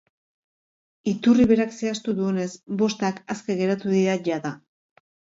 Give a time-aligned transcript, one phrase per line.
[1.09, 2.47] Iturri berak zehaztu duenez,
[2.79, 4.53] bostak aske geratu dira jada.